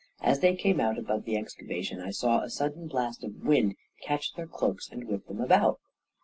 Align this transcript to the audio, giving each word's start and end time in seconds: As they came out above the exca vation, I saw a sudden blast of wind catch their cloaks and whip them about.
As 0.23 0.39
they 0.39 0.55
came 0.55 0.79
out 0.81 0.97
above 0.97 1.25
the 1.25 1.35
exca 1.35 1.63
vation, 1.69 2.03
I 2.03 2.09
saw 2.09 2.41
a 2.41 2.49
sudden 2.49 2.87
blast 2.87 3.23
of 3.23 3.43
wind 3.45 3.75
catch 4.01 4.33
their 4.33 4.47
cloaks 4.47 4.89
and 4.89 5.03
whip 5.07 5.27
them 5.27 5.39
about. 5.41 5.79